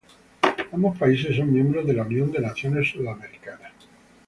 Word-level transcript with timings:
Ambos 0.71 0.97
países 0.97 1.35
son 1.35 1.53
miembros 1.53 1.85
de 1.85 1.93
la 1.93 2.01
Unión 2.01 2.31
de 2.31 2.39
Naciones 2.39 2.89
Suramericanas. 2.89 3.71